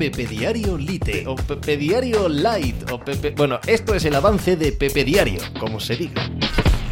Pepe 0.00 0.24
Diario 0.24 0.78
Lite 0.78 1.26
o 1.26 1.36
Pepe 1.36 1.76
Diario 1.76 2.26
Light 2.26 2.90
o 2.90 2.98
Pepe... 2.98 3.34
Bueno, 3.36 3.60
esto 3.66 3.94
es 3.94 4.02
el 4.06 4.14
avance 4.14 4.56
de 4.56 4.72
Pepe 4.72 5.04
Diario, 5.04 5.42
como 5.60 5.78
se 5.78 5.94
diga. 5.94 6.22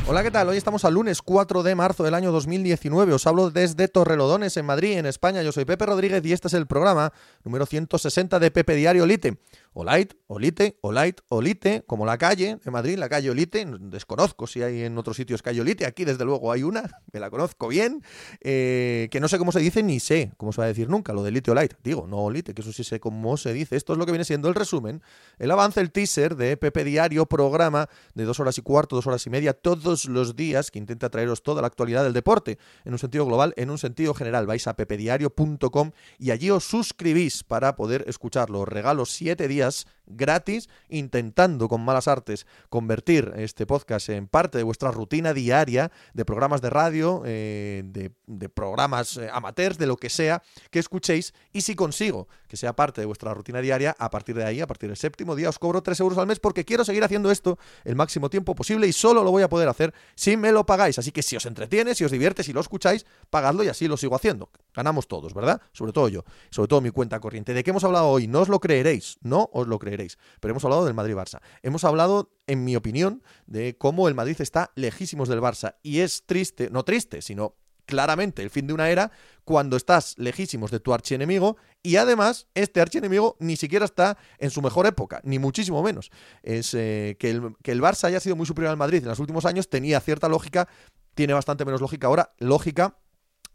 Hola, 0.07 0.23
¿qué 0.23 0.31
tal? 0.31 0.49
Hoy 0.49 0.59
estamos 0.59 0.85
al 0.85 0.93
lunes 0.93 1.23
4 1.23 1.63
de 1.63 1.75
marzo 1.75 2.05
del 2.05 2.13
año 2.13 2.33
2019. 2.33 3.15
Os 3.15 3.27
hablo 3.27 3.51
desde 3.51 3.89
Torrelodones, 3.89 4.59
en 4.59 4.67
Madrid, 4.67 4.99
en 4.99 5.07
España. 5.07 5.43
Yo 5.43 5.53
soy 5.53 5.65
Pepe 5.65 5.86
Rodríguez 5.86 6.23
y 6.25 6.32
este 6.32 6.48
es 6.48 6.55
el 6.55 6.66
programa 6.66 7.14
número 7.45 7.64
160 7.64 8.39
de 8.39 8.50
Pepe 8.50 8.75
Diario 8.75 9.07
Lite. 9.07 9.38
O 9.81 9.85
Light, 9.85 10.15
o 10.27 10.41
Lite, 10.41 10.77
o 10.81 10.91
Light, 10.91 11.21
o 11.29 11.41
Lite, 11.41 11.85
como 11.87 12.05
la 12.05 12.19
calle 12.19 12.59
de 12.65 12.71
Madrid, 12.73 12.99
la 12.99 13.09
calle 13.09 13.31
Olite. 13.31 13.65
Desconozco 13.65 14.49
si 14.49 14.61
hay 14.61 14.83
en 14.83 14.99
otros 14.99 15.17
sitios 15.17 15.41
calle 15.41 15.61
Olite. 15.61 15.87
Aquí, 15.87 16.05
desde 16.05 16.25
luego, 16.25 16.51
hay 16.51 16.65
una, 16.65 16.83
me 17.13 17.21
la 17.21 17.31
conozco 17.31 17.69
bien, 17.69 18.03
eh, 18.41 19.07
que 19.13 19.21
no 19.21 19.29
sé 19.29 19.39
cómo 19.39 19.53
se 19.53 19.61
dice 19.61 19.85
ni 19.85 20.01
sé 20.01 20.33
cómo 20.37 20.53
se 20.53 20.61
va 20.61 20.64
a 20.64 20.67
decir 20.67 20.89
nunca, 20.89 21.13
lo 21.13 21.23
de 21.23 21.31
Lite 21.31 21.53
o 21.53 21.55
Light. 21.55 21.75
Digo, 21.85 22.09
no 22.09 22.17
Olite, 22.17 22.55
que 22.55 22.63
eso 22.63 22.72
sí 22.72 22.83
sé 22.83 22.99
cómo 22.99 23.36
se 23.36 23.53
dice. 23.53 23.77
Esto 23.77 23.93
es 23.93 24.00
lo 24.00 24.05
que 24.05 24.11
viene 24.11 24.25
siendo 24.25 24.49
el 24.49 24.57
resumen, 24.57 25.00
el 25.39 25.49
avance, 25.53 25.81
el 25.81 25.93
teaser 25.93 26.35
de 26.35 26.57
Pepe 26.57 26.83
Diario, 26.83 27.27
programa 27.27 27.89
de 28.14 28.25
dos 28.25 28.41
horas 28.41 28.58
y 28.58 28.63
cuarto, 28.63 28.97
dos 28.97 29.07
horas 29.07 29.25
y 29.29 29.31
media, 29.31 29.53
todos 29.53 30.07
los 30.07 30.35
días, 30.35 30.72
que 30.72 30.81
intenta 30.81 31.08
traeros 31.08 31.45
toda 31.45 31.61
la 31.61 31.69
actualidad 31.69 32.03
del 32.03 32.14
deporte, 32.14 32.58
en 32.84 32.95
un 32.95 32.98
sentido 32.98 33.27
global, 33.27 33.55
en 33.56 33.70
un 33.70 33.78
sentido 33.78 34.12
general. 34.12 34.45
Vais 34.45 34.67
a 34.67 34.75
pepediario.com 34.75 35.92
y 36.19 36.33
allí 36.33 36.50
os 36.50 36.64
suscribís 36.64 37.45
para 37.45 37.77
poder 37.77 38.03
escucharlo. 38.08 38.62
Os 38.62 38.69
regalo 38.69 39.06
siete 39.06 39.47
días 39.47 39.67
gratis, 40.08 40.69
intentando 40.89 41.69
con 41.69 41.84
malas 41.84 42.08
artes 42.08 42.47
convertir 42.69 43.33
este 43.36 43.67
podcast 43.67 44.08
en 44.08 44.27
parte 44.27 44.58
de 44.58 44.64
vuestra 44.64 44.91
rutina 44.91 45.33
diaria 45.34 45.91
de 46.14 46.25
programas 46.25 46.61
de 46.61 46.70
radio, 46.70 47.22
eh, 47.27 47.83
de, 47.84 48.48
programas 48.48 49.17
eh, 49.17 49.28
amateurs, 49.33 49.78
de 49.78 49.86
lo 49.86 49.97
que 49.97 50.11
sea 50.11 50.42
que 50.70 50.78
escuchéis. 50.78 51.34
Y 51.53 51.61
si 51.61 51.75
consigo 51.75 52.28
que 52.48 52.56
sea 52.56 52.75
parte 52.75 53.00
de 53.00 53.06
vuestra 53.06 53.34
rutina 53.34 53.61
diaria, 53.61 53.94
a 53.98 54.11
partir 54.11 54.36
de 54.36 54.44
ahí, 54.44 54.61
a 54.61 54.66
partir 54.66 54.89
del 54.89 54.96
séptimo 54.96 55.36
día, 55.36 55.48
os 55.48 55.58
cobro 55.58 55.83
3 55.83 56.00
euros 56.00 56.19
al 56.19 56.27
mes 56.27 56.41
porque 56.41 56.64
quiero 56.64 56.84
seguir 56.84 57.05
haciendo 57.05 57.30
esto 57.30 57.58
el 57.84 57.96
máximo 57.96 58.30
tiempo 58.30 58.55
posible 58.55 58.86
y 58.86 58.92
solo 58.92 59.22
lo 59.22 59.30
voy 59.30 59.42
a 59.42 59.48
poder 59.48 59.69
hacer 59.69 59.92
si 60.14 60.36
me 60.36 60.52
lo 60.52 60.64
pagáis. 60.64 60.98
Así 60.98 61.12
que 61.12 61.22
si 61.22 61.36
os 61.36 61.46
entretiene, 61.46 61.94
si 61.94 62.05
os 62.05 62.11
divierte, 62.11 62.42
si 62.42 62.52
lo 62.52 62.61
escucháis, 62.61 63.05
pagadlo 63.30 63.62
y 63.62 63.69
así 63.69 63.89
lo 63.89 63.96
sigo 63.96 64.16
haciendo. 64.16 64.50
Ganamos 64.78 65.08
todos, 65.08 65.34
¿verdad? 65.34 65.60
Sobre 65.72 65.90
todo 65.90 66.08
yo, 66.08 66.24
sobre 66.50 66.68
todo 66.68 66.80
mi 66.80 66.90
cuenta 66.90 67.18
corriente. 67.18 67.52
¿De 67.52 67.64
qué 67.64 67.70
hemos 67.70 67.82
hablado 67.82 68.10
hoy? 68.10 68.28
No 68.28 68.42
os 68.42 68.48
lo 68.48 68.60
creeréis, 68.60 69.18
no 69.22 69.50
os 69.52 69.66
lo 69.66 69.80
creeréis. 69.80 70.18
Pero 70.38 70.52
hemos 70.52 70.64
hablado 70.64 70.84
del 70.84 70.94
Madrid-Barça. 70.94 71.40
Hemos 71.64 71.82
hablado, 71.82 72.30
en 72.46 72.62
mi 72.62 72.76
opinión, 72.76 73.24
de 73.48 73.76
cómo 73.76 74.06
el 74.06 74.14
Madrid 74.14 74.36
está 74.38 74.70
lejísimos 74.76 75.28
del 75.28 75.40
Barça. 75.40 75.74
Y 75.82 75.98
es 75.98 76.26
triste, 76.26 76.70
no 76.70 76.84
triste, 76.84 77.22
sino 77.22 77.56
claramente 77.86 78.40
el 78.40 78.50
fin 78.50 78.68
de 78.68 78.72
una 78.72 78.88
era 78.88 79.10
cuando 79.42 79.76
estás 79.76 80.14
lejísimos 80.16 80.70
de 80.70 80.78
tu 80.78 80.94
archienemigo 80.94 81.56
y 81.82 81.96
además 81.96 82.46
este 82.54 82.80
archienemigo 82.80 83.36
ni 83.40 83.56
siquiera 83.56 83.84
está 83.84 84.16
en 84.38 84.50
su 84.50 84.62
mejor 84.62 84.86
época, 84.86 85.20
ni 85.24 85.40
muchísimo 85.40 85.82
menos. 85.82 86.12
Es 86.44 86.72
eh, 86.74 87.16
que, 87.18 87.30
el, 87.30 87.56
que 87.64 87.72
el 87.72 87.82
Barça 87.82 88.04
haya 88.04 88.20
sido 88.20 88.36
muy 88.36 88.46
superior 88.46 88.70
al 88.70 88.76
Madrid 88.76 89.02
en 89.02 89.08
los 89.08 89.18
últimos 89.18 89.44
años 89.44 89.68
tenía 89.68 89.98
cierta 89.98 90.28
lógica, 90.28 90.68
tiene 91.16 91.32
bastante 91.32 91.64
menos 91.64 91.80
lógica 91.80 92.06
ahora, 92.06 92.32
lógica 92.38 92.94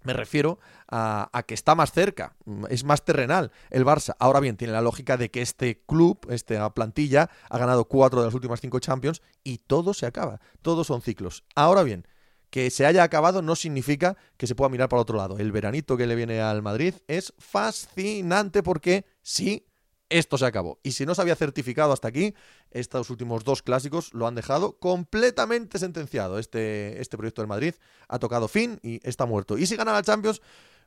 me 0.04 0.14
refiero 0.14 0.60
a, 0.90 1.30
que 1.48 1.54
está 1.54 1.76
más 1.76 1.92
cerca, 1.92 2.36
es 2.70 2.84
más 2.84 3.04
terrenal 3.04 3.52
el 3.70 3.86
Barça. 3.86 4.16
Ahora 4.20 4.40
bien, 4.40 4.58
tiene 4.58 4.74
la 4.74 4.82
lógica 4.82 5.18
de 5.18 5.32
que 5.32 5.42
este 5.42 5.82
club, 5.86 6.20
esta 6.30 6.74
plantilla, 6.74 7.30
ha 7.50 7.58
ganado 7.58 7.86
cuatro 7.86 8.20
de 8.22 8.28
las 8.28 8.34
últimas 8.34 8.62
cinco 8.62 8.80
Champions 8.80 9.22
y 9.44 9.60
todo 9.60 9.94
se 9.94 10.06
acaba. 10.06 10.40
Todos 10.62 10.88
son 10.88 11.02
ciclos. 11.02 11.44
Ahora 11.56 11.84
bien, 11.84 12.06
que 12.50 12.70
se 12.70 12.86
haya 12.86 13.02
acabado 13.02 13.42
no 13.42 13.56
significa 13.56 14.16
que 14.38 14.46
se 14.46 14.54
pueda 14.54 14.70
mirar 14.70 14.88
para 14.88 15.02
otro 15.02 15.18
lado. 15.18 15.40
El 15.40 15.52
veranito 15.52 15.98
que 15.98 16.06
le 16.06 16.16
viene 16.16 16.40
al 16.40 16.62
Madrid 16.62 16.94
es 17.08 17.34
fascinante 17.40 18.62
porque 18.62 19.06
sí, 19.24 19.66
esto 20.14 20.38
se 20.38 20.46
acabó. 20.46 20.80
Y 20.84 20.92
si 20.92 21.06
no 21.06 21.16
se 21.16 21.22
había 21.22 21.36
certificado 21.36 21.92
hasta 21.92 22.08
aquí, 22.08 22.36
estos 22.72 23.10
últimos 23.10 23.44
dos 23.44 23.62
clásicos 23.64 24.14
lo 24.14 24.28
han 24.28 24.36
dejado 24.36 24.78
completamente 24.78 25.80
sentenciado. 25.80 26.40
Este, 26.40 27.02
este 27.02 27.18
proyecto 27.18 27.42
del 27.42 27.50
Madrid 27.50 27.74
ha 28.08 28.20
tocado 28.20 28.48
fin 28.48 28.80
y 28.84 29.00
está 29.08 29.26
muerto. 29.26 29.58
Y 29.58 29.66
si 29.66 29.76
gana 29.76 29.92
la 29.92 30.04
Champions, 30.04 30.42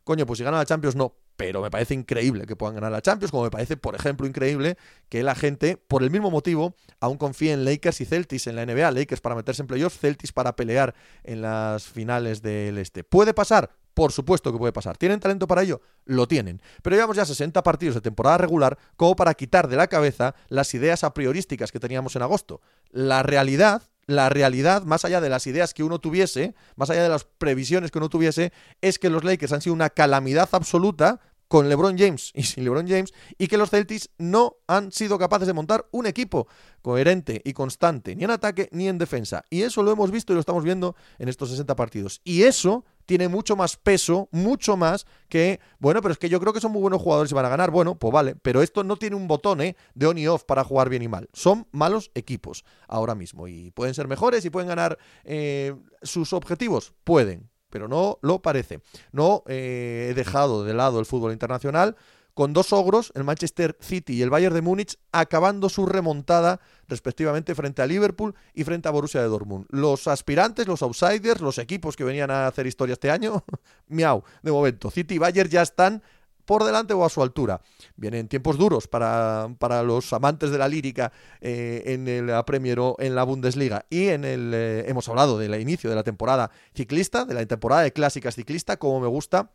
coño, 0.05 0.27
pues 0.27 0.39
si 0.39 0.45
gana 0.45 0.59
la 0.59 0.65
Champions 0.65 0.95
no. 0.95 1.17
Pero 1.37 1.61
me 1.61 1.71
parece 1.71 1.93
increíble 1.93 2.47
que 2.47 2.57
puedan 2.57 2.77
ganar 2.77 2.93
la 2.93 3.03
Champions, 3.03 3.31
como 3.31 3.43
me 3.43 3.51
parece, 3.51 3.77
por 3.77 3.95
ejemplo, 3.95 4.27
increíble 4.27 4.79
que 5.09 5.23
la 5.23 5.35
gente, 5.35 5.77
por 5.77 6.03
el 6.03 6.11
mismo 6.11 6.31
motivo, 6.31 6.75
aún 7.01 7.19
confíe 7.19 7.53
en 7.53 7.65
Lakers 7.65 8.01
y 8.01 8.05
Celtics 8.07 8.47
en 8.47 8.57
la 8.57 8.65
NBA. 8.65 8.91
Lakers 8.93 9.21
para 9.21 9.35
meterse 9.35 9.63
en 9.63 9.67
playoffs, 9.67 9.99
Celtics 9.99 10.33
para 10.33 10.57
pelear 10.57 10.95
en 11.25 11.43
las 11.43 11.89
finales 11.89 12.41
del 12.41 12.79
Este. 12.79 13.05
¿Puede 13.05 13.35
pasar? 13.35 13.71
Por 13.97 14.13
supuesto 14.13 14.53
que 14.53 14.59
puede 14.59 14.75
pasar. 14.75 14.99
¿Tienen 14.99 15.21
talento 15.21 15.47
para 15.47 15.63
ello? 15.63 15.81
Lo 16.05 16.29
tienen. 16.29 16.61
Pero 16.83 16.97
llevamos 16.97 17.17
ya 17.17 17.25
60 17.25 17.63
partidos 17.63 17.95
de 17.95 18.03
temporada 18.03 18.37
regular 18.37 18.77
como 18.95 19.17
para 19.17 19.33
quitar 19.33 19.69
de 19.69 19.77
la 19.77 19.87
cabeza 19.87 20.35
las 20.49 20.75
ideas 20.75 21.03
a 21.03 21.15
priorísticas 21.15 21.73
que 21.73 21.81
teníamos 21.81 22.15
en 22.15 22.21
agosto. 22.21 22.61
La 22.91 23.23
realidad, 23.23 23.85
la 24.05 24.29
realidad, 24.29 24.83
más 24.83 25.07
allá 25.07 25.23
de 25.23 25.31
las 25.31 25.47
ideas 25.47 25.73
que 25.73 25.83
uno 25.83 25.99
tuviese, 25.99 26.55
más 26.77 26.91
allá 26.91 27.05
de 27.05 27.09
las 27.09 27.25
previsiones 27.25 27.91
que 27.91 27.97
uno 27.97 28.11
tuviese, 28.11 28.53
es 28.83 28.99
que 28.99 29.09
los 29.09 29.25
Lakers 29.25 29.53
han 29.53 29.63
sido 29.63 29.73
una 29.73 29.89
calamidad 29.89 30.51
absoluta 30.53 31.19
con 31.49 31.71
LeBron 31.71 31.97
James 31.97 32.33
y 32.35 32.43
sin 32.43 32.65
LeBron 32.65 32.87
James 32.87 33.15
y 33.39 33.47
que 33.47 33.57
los 33.57 33.71
Celtics 33.71 34.11
no 34.19 34.57
han 34.67 34.93
sido 34.93 35.19
capaces 35.19 35.47
de 35.47 35.55
montar 35.55 35.87
un 35.91 36.05
equipo 36.05 36.49
coherente 36.83 37.41
y 37.45 37.55
constante, 37.55 38.15
ni 38.15 38.25
en 38.25 38.31
ataque 38.31 38.69
ni 38.73 38.89
en 38.89 38.99
defensa. 38.99 39.43
Y 39.49 39.63
eso 39.63 39.83
lo 39.83 39.93
hemos 39.93 40.11
visto 40.11 40.33
y 40.33 40.35
lo 40.35 40.41
estamos 40.41 40.65
viendo 40.65 40.97
en 41.19 41.31
estos 41.31 41.49
60 41.49 41.75
partidos. 41.77 42.21
Y 42.25 42.43
eso 42.43 42.85
tiene 43.07 43.29
mucho 43.29 43.57
más 43.57 43.77
peso, 43.77 44.29
mucho 44.33 44.77
más 44.77 45.07
que, 45.29 45.61
bueno, 45.79 46.03
pero 46.03 46.13
es 46.13 46.19
que 46.19 46.29
yo 46.29 46.41
creo 46.41 46.53
que 46.53 46.61
son 46.61 46.73
muy 46.73 46.83
buenos 46.83 47.01
jugadores 47.01 47.31
y 47.31 47.35
van 47.35 47.47
a 47.47 47.49
ganar. 47.49 47.71
Bueno, 47.71 47.95
pues 47.95 48.13
vale, 48.13 48.35
pero 48.37 48.63
esto 48.63 48.85
no 48.85 48.97
tiene 48.97 49.17
un 49.17 49.29
botón 49.29 49.61
¿eh? 49.61 49.77
de 49.95 50.07
on 50.07 50.19
y 50.19 50.27
off 50.27 50.45
para 50.45 50.65
jugar 50.65 50.89
bien 50.89 51.03
y 51.03 51.09
mal. 51.09 51.29
Son 51.33 51.67
malos 51.71 52.11
equipos 52.15 52.65
ahora 52.89 53.15
mismo 53.15 53.49
y 53.49 53.71
pueden 53.71 53.95
ser 53.95 54.09
mejores 54.09 54.45
y 54.45 54.51
pueden 54.51 54.69
ganar 54.69 54.99
eh, 55.25 55.75
sus 56.03 56.33
objetivos. 56.33 56.93
Pueden, 57.05 57.49
pero 57.71 57.89
no 57.89 58.19
lo 58.23 58.43
parece. 58.43 58.81
No 59.13 59.45
eh, 59.47 60.09
he 60.11 60.15
dejado 60.15 60.65
de 60.65 60.75
lado 60.75 60.99
el 60.99 61.07
fútbol 61.07 61.33
internacional 61.33 61.97
con 62.37 62.53
dos 62.53 62.75
ogros, 62.75 63.13
el 63.15 63.25
Manchester 63.25 63.79
City 63.81 64.13
y 64.13 64.21
el 64.21 64.29
Bayern 64.29 64.55
de 64.55 64.61
Múnich, 64.61 64.99
acabando 65.11 65.71
su 65.71 65.87
remontada 65.87 66.61
respectivamente 66.87 67.55
frente 67.55 67.81
a 67.81 67.87
Liverpool 67.87 68.35
y 68.53 68.65
frente 68.65 68.89
a 68.89 68.91
Borussia 68.91 69.23
de 69.23 69.29
Dortmund. 69.29 69.65
Los 69.71 70.07
aspirantes, 70.07 70.69
los 70.69 70.83
outsiders, 70.83 71.41
los 71.41 71.57
equipos 71.57 71.97
que 71.97 72.05
venían 72.05 72.31
a 72.31 72.47
hacer 72.47 72.67
historia 72.67 72.93
este 72.93 73.11
año, 73.11 73.43
miau, 73.89 74.23
de 74.43 74.53
momento. 74.53 74.91
City 74.91 75.15
y 75.15 75.19
Bayern 75.19 75.49
ya 75.49 75.63
están 75.63 76.03
por 76.45 76.63
delante 76.63 76.93
o 76.93 77.07
a 77.07 77.09
su 77.09 77.23
altura. 77.23 77.63
Vienen 77.97 78.29
tiempos 78.29 78.59
duros 78.59 78.87
para, 78.87 79.49
para 79.59 79.83
los 79.83 80.13
amantes 80.13 80.51
de 80.51 80.59
la 80.59 80.69
lírica 80.69 81.13
eh, 81.41 81.85
en 81.87 82.07
el 82.07 82.31
Premier 82.45 82.81
o 82.81 82.97
en 82.99 83.15
la 83.15 83.25
Bundesliga. 83.25 83.87
Y 83.89 84.09
en 84.09 84.27
el 84.27 84.53
eh, 84.53 84.85
hemos 84.91 85.09
hablado 85.09 85.39
del 85.39 85.59
inicio 85.59 85.89
de 85.89 85.97
la 85.97 86.03
temporada 86.03 86.51
ciclista, 86.75 87.25
de 87.25 87.33
la 87.33 87.47
temporada 87.47 87.81
de 87.81 87.95
clásicas 87.95 88.35
ciclista, 88.35 88.77
como 88.77 89.01
me 89.01 89.09
gusta 89.09 89.53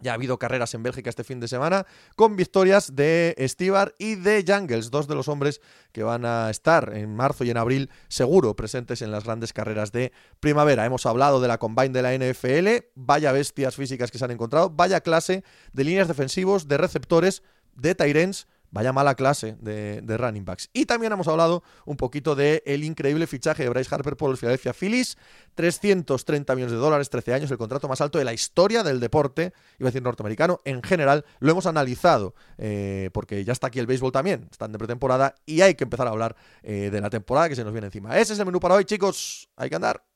ya 0.00 0.12
ha 0.12 0.14
habido 0.14 0.38
carreras 0.38 0.74
en 0.74 0.82
Bélgica 0.82 1.10
este 1.10 1.24
fin 1.24 1.40
de 1.40 1.48
semana 1.48 1.86
con 2.16 2.36
victorias 2.36 2.94
de 2.94 3.34
Stibar 3.48 3.94
y 3.98 4.16
de 4.16 4.44
Jungles, 4.46 4.90
dos 4.90 5.08
de 5.08 5.14
los 5.14 5.28
hombres 5.28 5.60
que 5.92 6.02
van 6.02 6.24
a 6.24 6.50
estar 6.50 6.92
en 6.94 7.14
marzo 7.14 7.44
y 7.44 7.50
en 7.50 7.56
abril 7.56 7.90
seguro 8.08 8.54
presentes 8.54 9.02
en 9.02 9.10
las 9.10 9.24
grandes 9.24 9.52
carreras 9.52 9.92
de 9.92 10.12
primavera. 10.40 10.84
Hemos 10.84 11.06
hablado 11.06 11.40
de 11.40 11.48
la 11.48 11.58
combine 11.58 11.90
de 11.90 12.02
la 12.02 12.14
NFL, 12.14 12.86
vaya 12.94 13.32
bestias 13.32 13.76
físicas 13.76 14.10
que 14.10 14.18
se 14.18 14.24
han 14.24 14.30
encontrado, 14.30 14.70
vaya 14.70 15.00
clase 15.00 15.44
de 15.72 15.84
líneas 15.84 16.08
defensivos, 16.08 16.68
de 16.68 16.76
receptores, 16.76 17.42
de 17.74 17.94
Tyrens 17.94 18.46
Vaya 18.76 18.92
mala 18.92 19.14
clase 19.14 19.56
de, 19.60 20.16
running 20.18 20.44
backs. 20.44 20.68
Y 20.74 20.84
también 20.84 21.12
hemos 21.12 21.26
hablado 21.28 21.62
un 21.86 21.96
poquito 21.96 22.34
del 22.34 22.62
el 22.66 22.84
increíble 22.84 23.26
fichaje 23.26 23.62
de 23.62 23.70
Bryce 23.70 23.94
Harper 23.94 24.16
por 24.16 24.30
el 24.30 24.36
Philadelphia 24.36 24.74
Phillies. 24.74 25.16
330 25.54 26.54
millones 26.54 26.72
de 26.72 26.78
dólares, 26.78 27.08
13 27.08 27.32
años, 27.32 27.50
el 27.50 27.56
contrato 27.56 27.88
más 27.88 28.02
alto 28.02 28.18
de 28.18 28.24
la 28.24 28.34
historia 28.34 28.82
del 28.82 29.00
deporte, 29.00 29.54
iba 29.78 29.88
a 29.88 29.90
decir 29.90 30.02
norteamericano, 30.02 30.60
en 30.66 30.82
general. 30.82 31.24
Lo 31.40 31.50
hemos 31.50 31.64
analizado 31.64 32.34
eh, 32.58 33.08
porque 33.14 33.42
ya 33.44 33.54
está 33.54 33.68
aquí 33.68 33.78
el 33.78 33.86
béisbol 33.86 34.12
también, 34.12 34.48
están 34.50 34.72
de 34.72 34.78
pretemporada 34.78 35.34
y 35.46 35.62
hay 35.62 35.74
que 35.74 35.84
empezar 35.84 36.06
a 36.06 36.10
hablar 36.10 36.36
eh, 36.62 36.90
de 36.92 37.00
la 37.00 37.08
temporada 37.08 37.48
que 37.48 37.56
se 37.56 37.64
nos 37.64 37.72
viene 37.72 37.86
encima. 37.86 38.18
Ese 38.18 38.34
es 38.34 38.38
el 38.38 38.44
menú 38.44 38.60
para 38.60 38.74
hoy, 38.74 38.84
chicos. 38.84 39.48
Hay 39.56 39.70
que 39.70 39.76
andar. 39.76 40.15